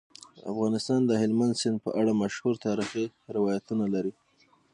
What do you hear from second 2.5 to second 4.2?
تاریخی روایتونه لري.